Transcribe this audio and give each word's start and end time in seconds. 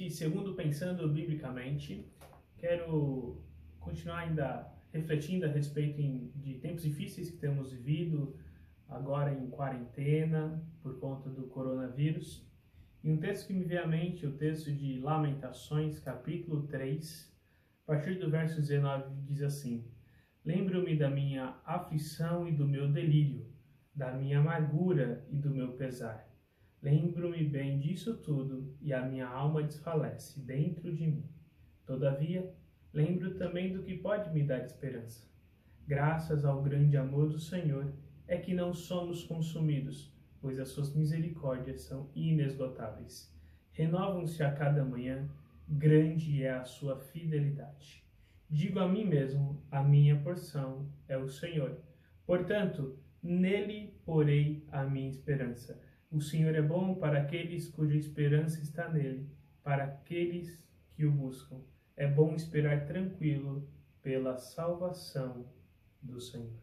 nesse 0.00 0.16
segundo 0.16 0.54
Pensando 0.54 1.06
Biblicamente, 1.10 2.10
quero 2.56 3.44
continuar 3.78 4.20
ainda 4.20 4.72
refletindo 4.90 5.44
a 5.44 5.48
respeito 5.48 6.00
de 6.36 6.54
tempos 6.54 6.84
difíceis 6.84 7.30
que 7.30 7.36
temos 7.36 7.70
vivido, 7.70 8.34
agora 8.88 9.30
em 9.30 9.50
quarentena, 9.50 10.66
por 10.82 10.98
conta 10.98 11.28
do 11.28 11.48
coronavírus. 11.48 12.48
E 13.04 13.10
um 13.10 13.18
texto 13.18 13.48
que 13.48 13.52
me 13.52 13.64
veio 13.64 13.82
à 13.82 13.86
mente, 13.86 14.26
o 14.26 14.32
texto 14.38 14.72
de 14.72 14.98
Lamentações, 15.00 15.98
capítulo 15.98 16.66
3, 16.66 17.30
a 17.84 17.92
partir 17.92 18.14
do 18.14 18.30
verso 18.30 18.58
19, 18.58 19.04
diz 19.26 19.42
assim: 19.42 19.84
Lembro-me 20.42 20.96
da 20.96 21.10
minha 21.10 21.58
aflição 21.62 22.48
e 22.48 22.52
do 22.52 22.66
meu 22.66 22.90
delírio, 22.90 23.46
da 23.94 24.14
minha 24.14 24.38
amargura 24.38 25.26
e 25.30 25.36
do 25.36 25.50
meu 25.50 25.74
pesar. 25.74 26.29
Lembro-me 26.82 27.44
bem 27.44 27.78
disso 27.78 28.16
tudo 28.16 28.74
e 28.80 28.92
a 28.92 29.04
minha 29.04 29.26
alma 29.26 29.62
desfalece 29.62 30.40
dentro 30.40 30.90
de 30.96 31.06
mim. 31.06 31.28
Todavia, 31.84 32.54
lembro 32.90 33.34
também 33.34 33.72
do 33.72 33.82
que 33.82 33.98
pode 33.98 34.32
me 34.32 34.42
dar 34.42 34.64
esperança. 34.64 35.28
Graças 35.86 36.44
ao 36.44 36.62
grande 36.62 36.96
amor 36.96 37.28
do 37.28 37.38
Senhor 37.38 37.92
é 38.26 38.38
que 38.38 38.54
não 38.54 38.72
somos 38.72 39.24
consumidos, 39.24 40.10
pois 40.40 40.58
as 40.58 40.68
suas 40.68 40.94
misericórdias 40.94 41.82
são 41.82 42.08
inesgotáveis. 42.14 43.30
Renovam-se 43.72 44.42
a 44.42 44.50
cada 44.50 44.82
manhã, 44.82 45.28
grande 45.68 46.42
é 46.42 46.52
a 46.52 46.64
sua 46.64 46.96
fidelidade. 46.96 48.02
Digo 48.48 48.78
a 48.78 48.88
mim 48.88 49.04
mesmo: 49.04 49.62
a 49.70 49.82
minha 49.82 50.18
porção 50.20 50.88
é 51.06 51.18
o 51.18 51.28
Senhor. 51.28 51.76
Portanto, 52.24 52.98
nele 53.22 53.94
porei 54.04 54.64
a 54.72 54.84
minha 54.84 55.10
esperança. 55.10 55.89
O 56.10 56.20
Senhor 56.20 56.54
é 56.56 56.62
bom 56.62 56.96
para 56.96 57.22
aqueles 57.22 57.68
cuja 57.68 57.96
esperança 57.96 58.60
está 58.60 58.88
nele, 58.88 59.30
para 59.62 59.84
aqueles 59.84 60.66
que 60.96 61.04
o 61.04 61.12
buscam. 61.12 61.60
É 61.96 62.06
bom 62.06 62.34
esperar 62.34 62.84
tranquilo 62.86 63.68
pela 64.02 64.36
salvação 64.36 65.46
do 66.02 66.20
Senhor. 66.20 66.58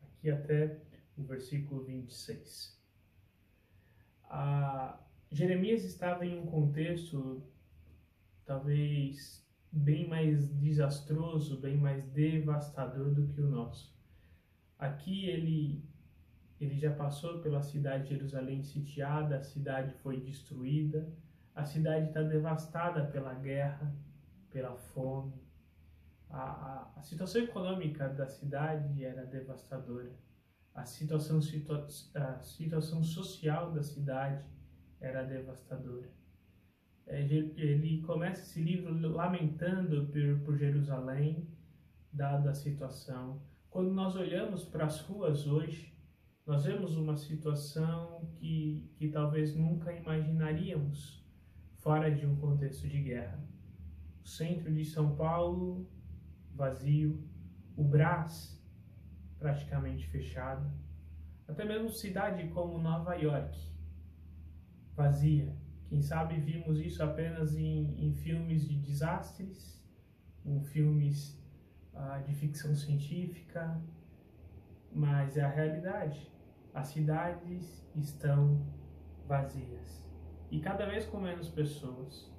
Aqui 0.00 0.30
até 0.30 0.80
o 1.18 1.22
versículo 1.22 1.84
26. 1.84 2.80
A 4.24 4.98
Jeremias 5.30 5.84
estava 5.84 6.24
em 6.24 6.38
um 6.38 6.46
contexto 6.46 7.42
talvez 8.46 9.46
bem 9.70 10.08
mais 10.08 10.48
desastroso, 10.54 11.60
bem 11.60 11.76
mais 11.76 12.04
devastador 12.06 13.12
do 13.12 13.26
que 13.28 13.40
o 13.40 13.48
nosso. 13.48 13.94
Aqui 14.78 15.26
ele 15.28 15.84
ele 16.60 16.78
já 16.78 16.92
passou 16.92 17.40
pela 17.40 17.62
cidade 17.62 18.04
de 18.04 18.14
Jerusalém 18.14 18.62
sitiada, 18.62 19.36
a 19.36 19.42
cidade 19.42 19.92
foi 20.02 20.20
destruída, 20.20 21.12
a 21.54 21.64
cidade 21.64 22.08
está 22.08 22.22
devastada 22.22 23.04
pela 23.06 23.34
guerra, 23.34 23.94
pela 24.50 24.76
fome. 24.76 25.34
A, 26.28 26.40
a, 26.40 26.92
a, 26.96 27.02
situação 27.02 27.42
econômica 27.42 28.08
da 28.08 28.26
cidade 28.26 29.04
era 29.04 29.24
devastadora. 29.24 30.12
A 30.74 30.84
situação, 30.84 31.40
situa 31.40 31.86
a 32.14 32.42
situação 32.42 33.02
social 33.02 33.72
da 33.72 33.82
cidade 33.82 34.44
era 35.00 35.22
devastadora. 35.22 36.10
É, 37.06 37.20
ele 37.22 38.02
começa 38.02 38.42
esse 38.42 38.60
livro 38.62 38.92
lamentando 39.08 40.06
por, 40.08 40.44
por 40.44 40.58
Jerusalém, 40.58 41.48
dada 42.12 42.50
a 42.50 42.54
situação. 42.54 43.40
Quando 43.70 43.92
nós 43.92 44.16
olhamos 44.16 44.64
para 44.64 44.86
as 44.86 45.00
ruas 45.00 45.46
hoje, 45.46 45.95
nós 46.46 46.64
vemos 46.64 46.96
uma 46.96 47.16
situação 47.16 48.28
que, 48.36 48.88
que 48.94 49.08
talvez 49.08 49.54
nunca 49.54 49.92
imaginaríamos 49.92 51.24
fora 51.78 52.10
de 52.10 52.24
um 52.24 52.36
contexto 52.36 52.86
de 52.88 53.02
guerra. 53.02 53.42
O 54.24 54.28
centro 54.28 54.72
de 54.72 54.84
São 54.84 55.16
Paulo 55.16 55.88
vazio, 56.54 57.22
o 57.76 57.84
Brás 57.84 58.62
praticamente 59.38 60.06
fechado, 60.08 60.70
até 61.46 61.64
mesmo 61.64 61.90
cidade 61.90 62.48
como 62.48 62.78
Nova 62.78 63.14
York 63.14 63.58
vazia 64.94 65.54
quem 65.88 66.02
sabe 66.02 66.40
vimos 66.40 66.80
isso 66.80 67.02
apenas 67.02 67.56
em, 67.56 67.94
em 68.06 68.12
filmes 68.12 68.68
de 68.68 68.76
desastres, 68.76 69.80
em 70.44 70.60
filmes 70.60 71.40
ah, 71.94 72.18
de 72.18 72.34
ficção 72.34 72.74
científica, 72.74 73.80
mas 74.92 75.36
é 75.36 75.42
a 75.42 75.48
realidade. 75.48 76.30
As 76.76 76.88
cidades 76.88 77.82
estão 77.94 78.62
vazias 79.26 80.06
e 80.50 80.60
cada 80.60 80.84
vez 80.84 81.06
com 81.06 81.18
menos 81.18 81.48
pessoas. 81.48 82.30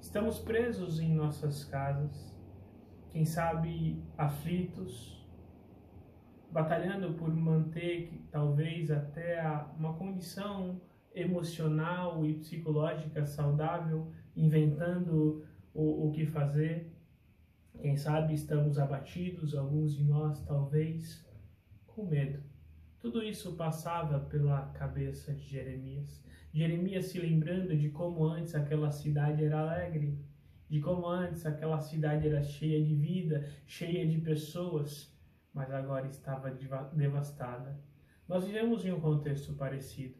Estamos 0.00 0.38
presos 0.38 1.00
em 1.00 1.12
nossas 1.12 1.64
casas, 1.64 2.38
quem 3.10 3.24
sabe 3.24 4.00
aflitos, 4.16 5.28
batalhando 6.52 7.14
por 7.14 7.34
manter 7.34 8.24
talvez 8.30 8.92
até 8.92 9.42
uma 9.76 9.94
condição 9.94 10.80
emocional 11.12 12.24
e 12.24 12.34
psicológica 12.34 13.26
saudável, 13.26 14.12
inventando 14.36 15.44
o, 15.74 16.06
o 16.06 16.12
que 16.12 16.24
fazer. 16.26 16.96
Quem 17.80 17.96
sabe 17.96 18.34
estamos 18.34 18.78
abatidos, 18.78 19.52
alguns 19.52 19.96
de 19.96 20.04
nós 20.04 20.40
talvez 20.44 21.28
com 21.88 22.06
medo. 22.06 22.53
Tudo 23.04 23.22
isso 23.22 23.52
passava 23.52 24.18
pela 24.18 24.62
cabeça 24.68 25.34
de 25.34 25.44
Jeremias. 25.46 26.24
Jeremias 26.50 27.04
se 27.04 27.20
lembrando 27.20 27.76
de 27.76 27.90
como 27.90 28.24
antes 28.24 28.54
aquela 28.54 28.90
cidade 28.90 29.44
era 29.44 29.60
alegre, 29.60 30.18
de 30.70 30.80
como 30.80 31.06
antes 31.06 31.44
aquela 31.44 31.78
cidade 31.80 32.26
era 32.26 32.42
cheia 32.42 32.82
de 32.82 32.94
vida, 32.94 33.46
cheia 33.66 34.06
de 34.06 34.16
pessoas, 34.22 35.14
mas 35.52 35.70
agora 35.70 36.06
estava 36.06 36.50
devastada. 36.50 37.78
Nós 38.26 38.46
vivemos 38.46 38.86
em 38.86 38.92
um 38.92 39.00
contexto 39.00 39.52
parecido. 39.52 40.14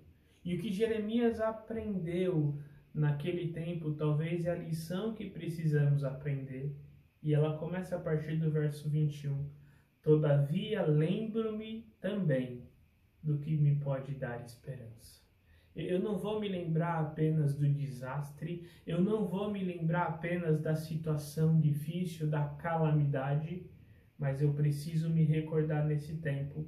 E 0.45 0.55
o 0.55 0.59
que 0.59 0.71
Jeremias 0.71 1.41
aprendeu 1.41 2.61
naquele 2.93 3.51
tempo, 3.51 3.95
talvez 3.95 4.45
é 4.45 4.51
a 4.51 4.57
lição 4.57 5.15
que 5.15 5.31
precisamos 5.31 6.05
aprender. 6.05 6.77
E 7.23 7.33
ela 7.33 7.57
começa 7.57 7.97
a 7.97 8.01
partir 8.01 8.37
do 8.37 8.51
verso 8.51 8.91
21. 8.91 9.49
Todavia 10.03 10.83
lembro-me 10.83 11.91
também 11.99 12.64
do 13.25 13.39
que 13.39 13.57
me 13.57 13.75
pode 13.77 14.15
dar 14.15 14.45
esperança. 14.45 15.25
Eu 15.75 15.99
não 15.99 16.17
vou 16.17 16.39
me 16.39 16.49
lembrar 16.49 17.01
apenas 17.01 17.57
do 17.57 17.69
desastre, 17.69 18.65
eu 18.87 19.01
não 19.01 19.27
vou 19.27 19.51
me 19.51 19.65
lembrar 19.65 20.05
apenas 20.05 20.61
da 20.61 20.77
situação 20.77 21.59
difícil, 21.59 22.29
da 22.29 22.45
calamidade, 22.45 23.67
mas 24.17 24.41
eu 24.41 24.53
preciso 24.53 25.11
me 25.11 25.25
recordar 25.25 25.85
nesse 25.85 26.19
tempo 26.19 26.65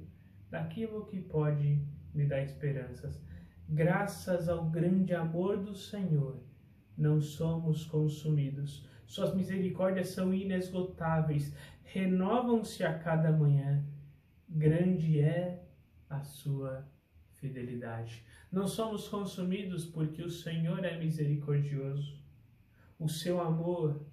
daquilo 0.49 1.05
que 1.05 1.21
pode 1.21 1.81
me 2.13 2.25
dar 2.25 2.41
esperanças 2.41 3.21
graças 3.69 4.47
ao 4.47 4.65
grande 4.65 5.13
amor 5.13 5.57
do 5.57 5.75
Senhor, 5.75 6.41
não 6.97 7.19
somos 7.19 7.85
consumidos. 7.85 8.87
Suas 9.05 9.33
misericórdias 9.35 10.09
são 10.09 10.33
inesgotáveis, 10.33 11.53
renovam-se 11.83 12.83
a 12.83 12.97
cada 12.97 13.31
manhã. 13.31 13.83
Grande 14.47 15.19
é 15.19 15.63
a 16.09 16.23
sua 16.23 16.87
fidelidade. 17.33 18.25
Não 18.51 18.67
somos 18.67 19.07
consumidos 19.07 19.85
porque 19.85 20.21
o 20.23 20.29
Senhor 20.29 20.83
é 20.83 20.97
misericordioso. 20.97 22.17
O 22.99 23.07
seu 23.07 23.39
amor 23.39 24.05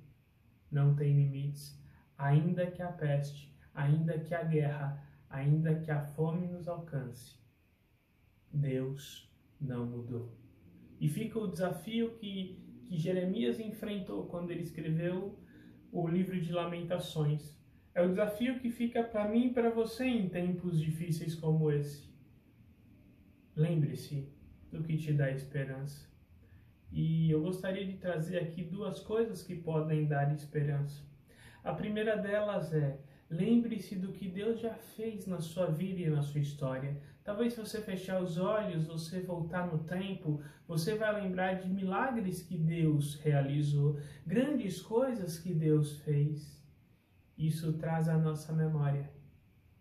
não 0.70 0.94
tem 0.94 1.16
limites, 1.16 1.80
ainda 2.18 2.66
que 2.70 2.82
a 2.82 2.92
peste, 2.92 3.54
ainda 3.72 4.18
que 4.18 4.34
a 4.34 4.42
guerra, 4.42 5.06
ainda 5.30 5.74
que 5.80 5.90
a 5.90 6.04
fome 6.04 6.46
nos 6.46 6.68
alcance. 6.68 7.38
Deus 8.52 9.30
não 9.60 9.86
mudou. 9.86 10.36
E 11.00 11.08
fica 11.08 11.38
o 11.38 11.48
desafio 11.48 12.14
que, 12.16 12.58
que 12.86 12.96
Jeremias 12.96 13.58
enfrentou 13.58 14.26
quando 14.26 14.50
ele 14.50 14.62
escreveu 14.62 15.38
o 15.90 16.06
livro 16.06 16.40
de 16.40 16.52
Lamentações. 16.52 17.56
É 17.94 18.02
o 18.02 18.08
desafio 18.08 18.58
que 18.58 18.70
fica 18.70 19.04
para 19.04 19.28
mim 19.28 19.46
e 19.46 19.52
para 19.52 19.70
você 19.70 20.04
em 20.04 20.28
tempos 20.28 20.80
difíceis 20.80 21.34
como 21.34 21.70
esse. 21.70 22.12
Lembre-se 23.54 24.28
do 24.72 24.82
que 24.82 24.96
te 24.96 25.12
dá 25.12 25.30
esperança. 25.30 26.08
E 26.90 27.30
eu 27.30 27.40
gostaria 27.40 27.86
de 27.86 27.96
trazer 27.96 28.38
aqui 28.38 28.62
duas 28.62 29.00
coisas 29.00 29.42
que 29.42 29.54
podem 29.54 30.06
dar 30.06 30.32
esperança. 30.32 31.02
A 31.62 31.72
primeira 31.72 32.16
delas 32.16 32.72
é 32.72 32.98
Lembre-se 33.30 33.96
do 33.96 34.12
que 34.12 34.28
Deus 34.28 34.60
já 34.60 34.74
fez 34.74 35.26
na 35.26 35.40
sua 35.40 35.66
vida 35.66 36.00
e 36.00 36.10
na 36.10 36.22
sua 36.22 36.40
história. 36.40 36.96
Talvez 37.24 37.54
se 37.54 37.60
você 37.60 37.80
fechar 37.80 38.22
os 38.22 38.36
olhos, 38.38 38.86
você 38.86 39.20
voltar 39.20 39.66
no 39.66 39.78
tempo, 39.78 40.42
você 40.68 40.94
vai 40.94 41.22
lembrar 41.22 41.54
de 41.54 41.68
milagres 41.68 42.42
que 42.42 42.56
Deus 42.56 43.16
realizou, 43.16 43.98
grandes 44.26 44.80
coisas 44.80 45.38
que 45.38 45.54
Deus 45.54 45.98
fez. 46.00 46.62
Isso 47.36 47.72
traz 47.74 48.08
à 48.08 48.16
nossa 48.16 48.52
memória 48.52 49.10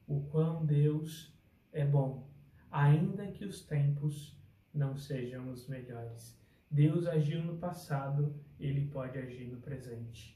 o 0.07 0.21
quão 0.21 0.65
Deus 0.65 1.33
é 1.71 1.85
bom, 1.85 2.27
ainda 2.71 3.27
que 3.27 3.45
os 3.45 3.61
tempos 3.61 4.38
não 4.73 4.97
sejam 4.97 5.50
os 5.50 5.67
melhores. 5.67 6.38
Deus 6.69 7.05
agiu 7.05 7.44
no 7.44 7.57
passado, 7.57 8.35
ele 8.59 8.88
pode 8.88 9.17
agir 9.19 9.47
no 9.47 9.61
presente. 9.61 10.35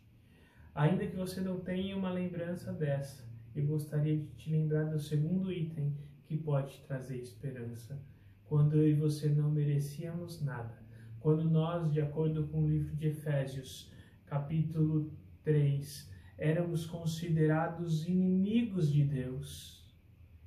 Ainda 0.76 1.08
que 1.08 1.16
você 1.16 1.42
não 1.42 1.60
tenha 1.60 1.98
uma 1.98 2.12
lembrança 2.12 2.72
dessa, 2.72 3.28
eu 3.56 3.66
gostaria 3.66 4.18
de 4.18 4.28
te 4.36 4.52
lembrar 4.52 4.84
do 4.84 5.00
segundo 5.00 5.52
item 5.52 5.98
que 6.26 6.38
pode 6.38 6.80
trazer 6.82 7.18
esperança. 7.18 8.00
Quando 8.46 8.76
eu 8.76 8.88
e 8.88 8.94
você 8.94 9.28
não 9.30 9.50
merecíamos 9.50 10.40
nada, 10.44 10.78
quando 11.20 11.50
nós, 11.50 11.92
de 11.92 12.00
acordo 12.00 12.48
com 12.48 12.64
o 12.64 12.70
livro 12.70 12.96
de 12.96 13.08
Efésios, 13.08 13.92
capítulo 14.28 15.12
3, 15.44 16.17
éramos 16.38 16.86
considerados 16.86 18.08
inimigos 18.08 18.92
de 18.92 19.04
Deus, 19.04 19.84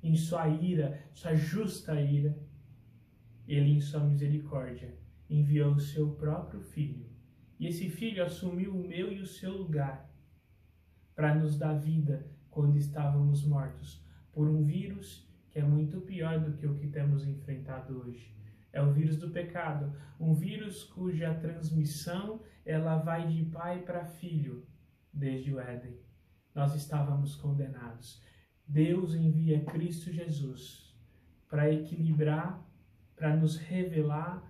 em 0.01 0.15
sua 0.15 0.47
ira, 0.47 1.03
sua 1.13 1.35
justa 1.35 1.99
ira, 1.99 2.37
ele, 3.47 3.71
em 3.71 3.81
sua 3.81 3.99
misericórdia, 3.99 4.95
enviou 5.29 5.73
o 5.73 5.79
seu 5.79 6.11
próprio 6.11 6.61
filho. 6.61 7.05
E 7.59 7.67
esse 7.67 7.89
filho 7.89 8.23
assumiu 8.23 8.73
o 8.73 8.87
meu 8.87 9.11
e 9.11 9.19
o 9.19 9.27
seu 9.27 9.55
lugar 9.57 10.09
para 11.13 11.35
nos 11.35 11.57
dar 11.57 11.73
vida 11.73 12.25
quando 12.49 12.77
estávamos 12.77 13.45
mortos 13.45 14.03
por 14.31 14.47
um 14.47 14.63
vírus 14.63 15.29
que 15.49 15.59
é 15.59 15.63
muito 15.63 15.99
pior 16.01 16.39
do 16.39 16.53
que 16.57 16.65
o 16.65 16.75
que 16.75 16.87
temos 16.87 17.27
enfrentado 17.27 17.99
hoje. 17.99 18.33
É 18.71 18.81
o 18.81 18.93
vírus 18.93 19.17
do 19.17 19.29
pecado, 19.29 19.93
um 20.17 20.33
vírus 20.33 20.83
cuja 20.85 21.33
transmissão 21.35 22.41
ela 22.65 22.97
vai 22.97 23.27
de 23.27 23.43
pai 23.45 23.81
para 23.81 24.05
filho 24.05 24.65
desde 25.13 25.53
o 25.53 25.59
Éden. 25.59 25.97
Nós 26.53 26.75
estávamos 26.75 27.35
condenados. 27.35 28.21
Deus 28.67 29.15
envia 29.15 29.63
Cristo 29.65 30.11
Jesus 30.11 30.95
para 31.49 31.71
equilibrar 31.71 32.65
para 33.21 33.35
nos 33.35 33.55
revelar 33.55 34.43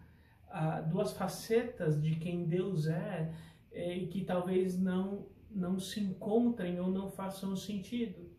ah, 0.48 0.80
duas 0.80 1.12
facetas 1.12 2.02
de 2.02 2.16
quem 2.16 2.46
Deus 2.46 2.88
é 2.88 3.36
eh, 3.70 3.98
e 3.98 4.08
que 4.08 4.24
talvez 4.24 4.80
não, 4.80 5.28
não 5.50 5.78
se 5.78 6.00
encontrem 6.00 6.80
ou 6.80 6.90
não 6.90 7.12
façam 7.12 7.54
sentido. 7.54 8.32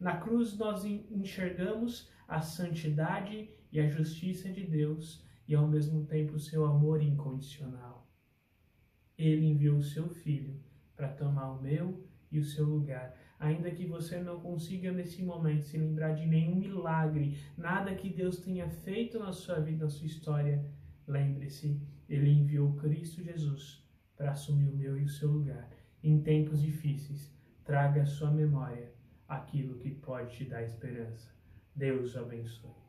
Na 0.00 0.16
cruz 0.16 0.58
nós 0.58 0.84
enxergamos 0.84 2.10
a 2.26 2.40
santidade 2.40 3.48
e 3.70 3.78
a 3.78 3.88
justiça 3.88 4.48
de 4.48 4.66
Deus 4.66 5.24
e 5.46 5.54
ao 5.54 5.68
mesmo 5.68 6.04
tempo 6.04 6.34
o 6.34 6.40
seu 6.40 6.64
amor 6.64 7.00
incondicional. 7.00 8.10
Ele 9.16 9.46
enviou 9.46 9.76
o 9.76 9.84
seu 9.84 10.08
filho 10.08 10.60
para 10.96 11.08
tomar 11.08 11.52
o 11.52 11.62
meu 11.62 12.04
e 12.32 12.38
o 12.38 12.44
seu 12.44 12.64
lugar 12.64 13.14
ainda 13.38 13.70
que 13.70 13.86
você 13.86 14.20
não 14.20 14.40
consiga 14.40 14.90
nesse 14.92 15.22
momento 15.22 15.66
se 15.66 15.78
lembrar 15.78 16.12
de 16.12 16.26
nenhum 16.26 16.56
milagre, 16.56 17.38
nada 17.56 17.94
que 17.94 18.08
Deus 18.08 18.38
tenha 18.38 18.68
feito 18.68 19.18
na 19.18 19.32
sua 19.32 19.60
vida, 19.60 19.84
na 19.84 19.90
sua 19.90 20.06
história, 20.06 20.64
lembre-se, 21.06 21.80
Ele 22.08 22.30
enviou 22.30 22.74
Cristo 22.74 23.22
Jesus 23.22 23.84
para 24.16 24.32
assumir 24.32 24.68
o 24.68 24.76
meu 24.76 24.98
e 24.98 25.04
o 25.04 25.08
seu 25.08 25.30
lugar. 25.30 25.68
Em 26.02 26.20
tempos 26.22 26.62
difíceis, 26.62 27.34
traga 27.64 28.02
à 28.02 28.06
sua 28.06 28.30
memória 28.30 28.92
aquilo 29.28 29.78
que 29.78 29.90
pode 29.90 30.36
te 30.36 30.44
dar 30.44 30.62
esperança. 30.62 31.34
Deus 31.74 32.14
o 32.14 32.20
abençoe. 32.20 32.85